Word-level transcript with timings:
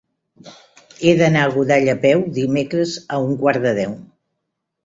He 1.07 1.11
d'anar 1.19 1.43
a 1.49 1.51
Godall 1.57 1.91
a 1.95 1.95
peu 2.07 2.25
dimecres 2.39 2.97
a 3.19 3.23
un 3.29 3.39
quart 3.45 3.63
de 3.69 3.75
deu. 3.83 3.95